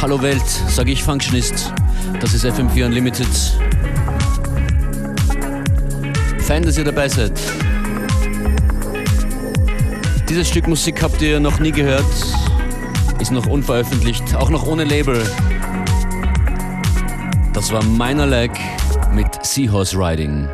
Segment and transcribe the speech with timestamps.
[0.00, 1.72] Hallo Welt, sage ich Functionist.
[2.20, 3.26] Das ist FM4 Unlimited.
[6.40, 7.32] Fein, dass ihr dabei seid.
[10.28, 12.04] Dieses Stück Musik habt ihr noch nie gehört,
[13.20, 15.22] ist noch unveröffentlicht, auch noch ohne Label.
[17.52, 18.50] Das war meiner Leg
[19.14, 20.48] mit Seahorse Riding.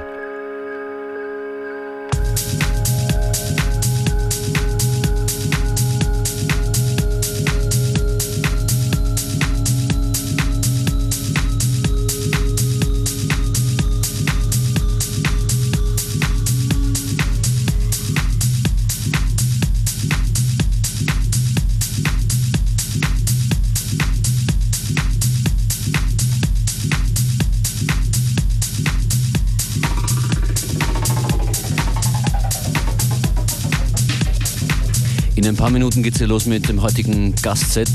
[35.71, 37.89] Paar Minuten geht es hier los mit dem heutigen Gastset.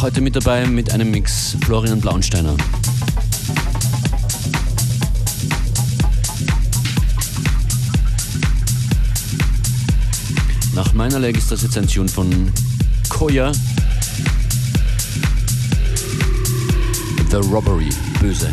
[0.00, 2.56] Heute mit dabei mit einem Mix Florian Blaunsteiner.
[10.74, 12.52] Nach meiner Leg ist das Tune von
[13.08, 13.52] Koya.
[17.30, 17.90] The Robbery,
[18.20, 18.52] böse.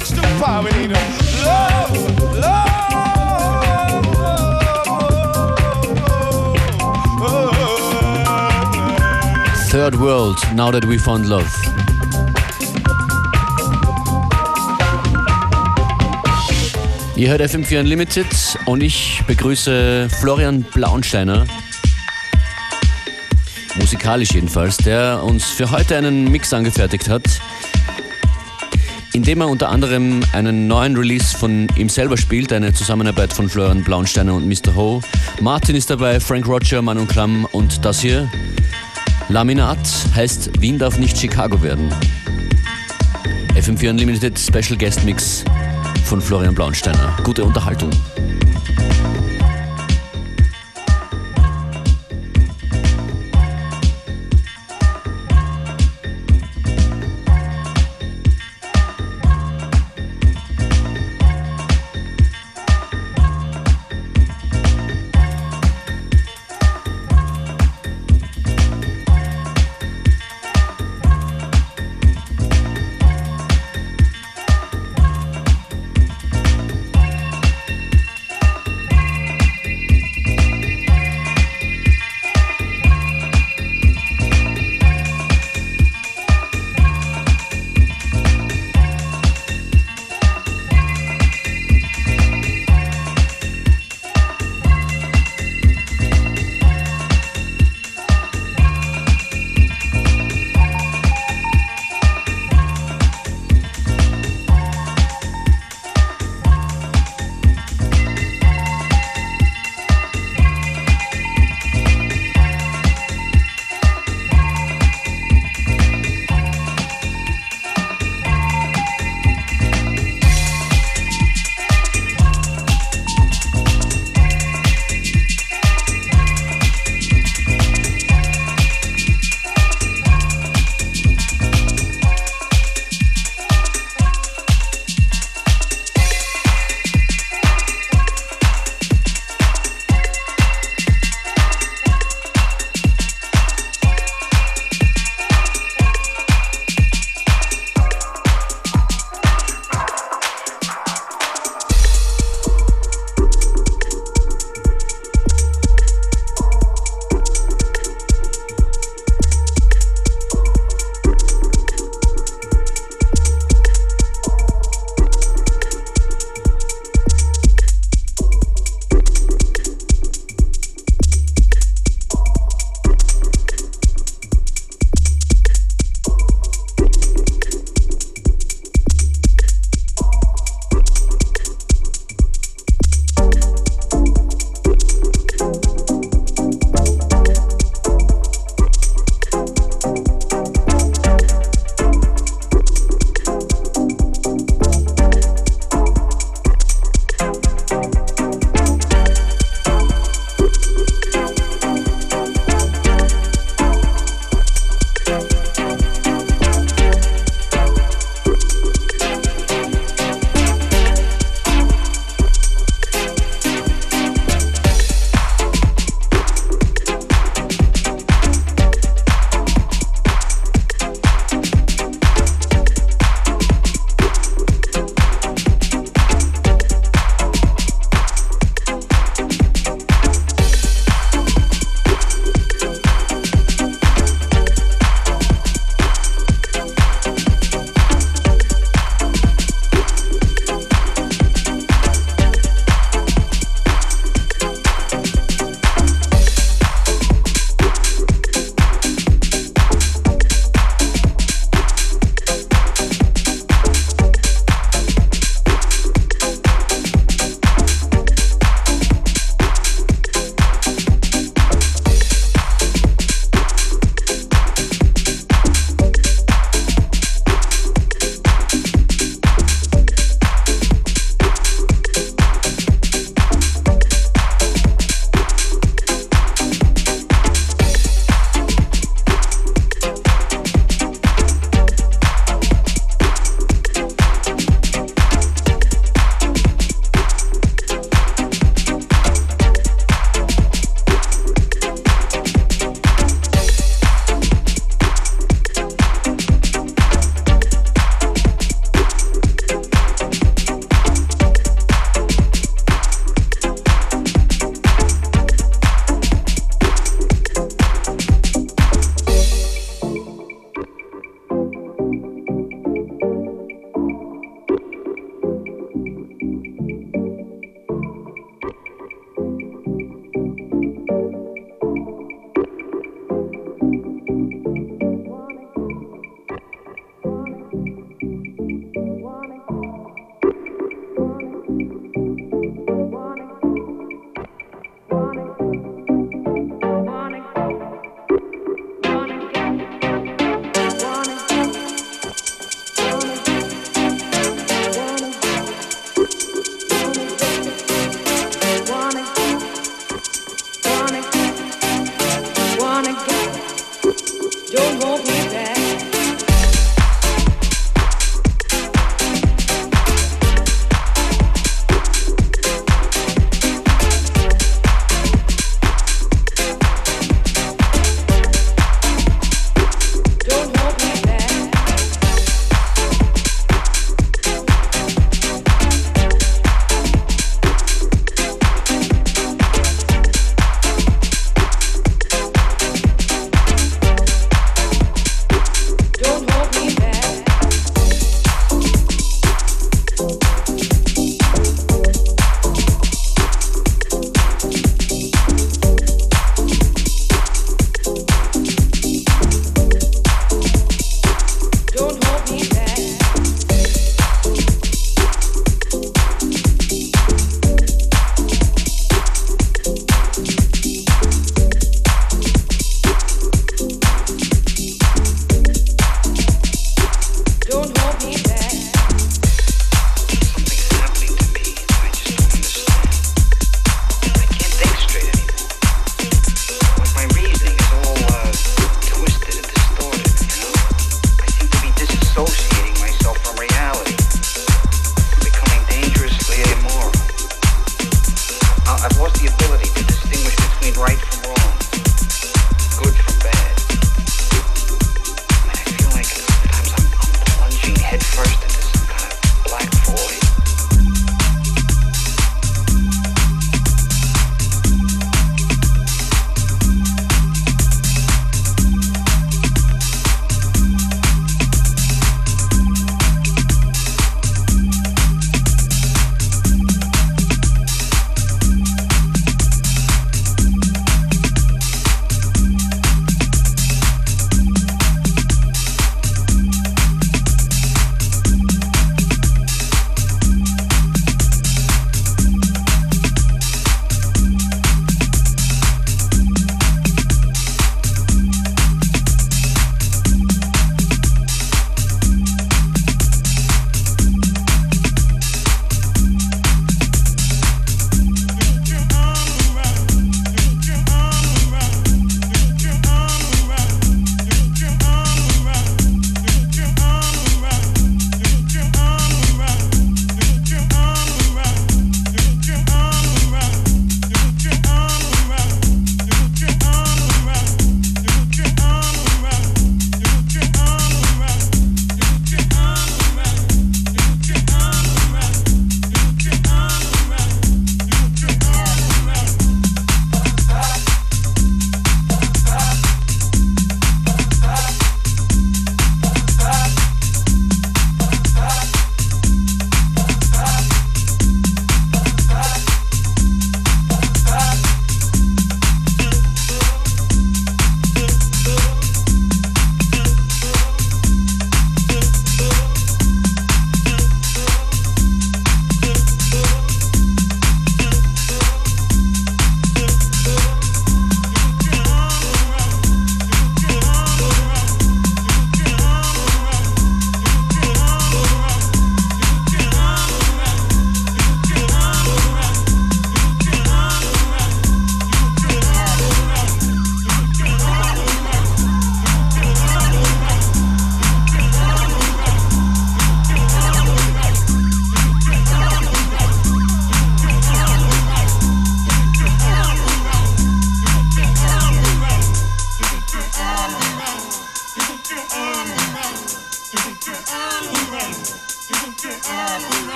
[0.00, 0.22] Much to
[0.78, 1.00] need a
[1.44, 2.70] love, love.
[9.70, 11.46] Third World, Now That We Found Love.
[17.16, 18.26] Ihr hört FM4 Unlimited
[18.64, 21.46] und ich begrüße Florian Blaunsteiner,
[23.78, 27.24] musikalisch jedenfalls, der uns für heute einen Mix angefertigt hat,
[29.12, 33.48] in dem er unter anderem einen neuen Release von ihm selber spielt, eine Zusammenarbeit von
[33.48, 34.74] Florian Blaunsteiner und Mr.
[34.74, 35.00] Ho.
[35.40, 38.30] Martin ist dabei, Frank Roger, Manon Klamm und das hier,
[39.28, 39.78] Laminat,
[40.14, 41.92] heißt Wien darf nicht Chicago werden.
[43.54, 45.44] FM4 Unlimited Special Guest Mix
[46.04, 47.16] von Florian Blaunsteiner.
[47.24, 47.90] Gute Unterhaltung.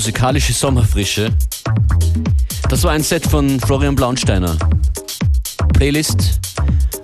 [0.00, 1.28] Musikalische Sommerfrische.
[2.70, 4.56] Das war ein Set von Florian Blaunsteiner.
[5.74, 6.40] Playlist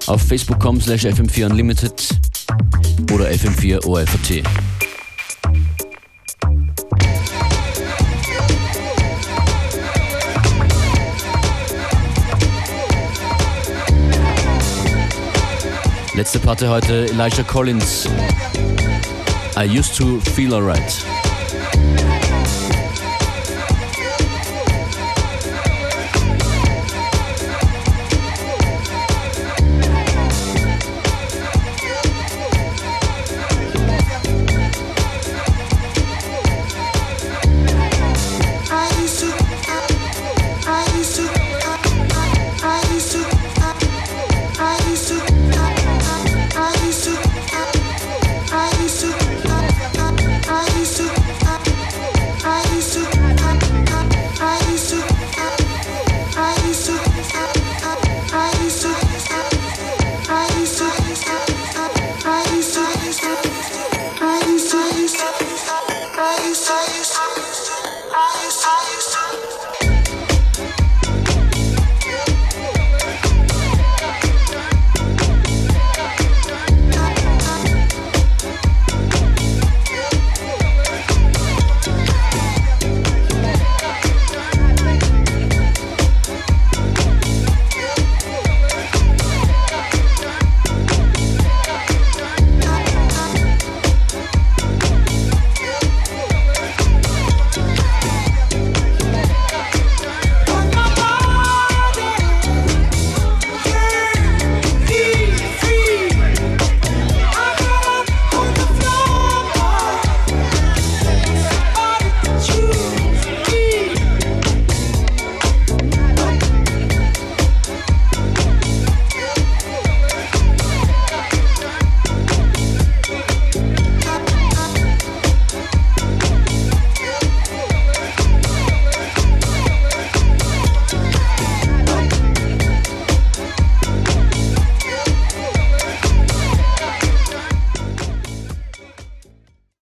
[0.06, 2.08] auf facebook.com slash fm4 unlimited
[3.12, 4.42] oder fm4 OFAT.
[16.14, 18.08] Letzte Party heute Elijah Collins.
[19.54, 21.04] I used to feel alright.